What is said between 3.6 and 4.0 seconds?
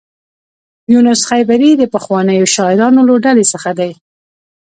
دی.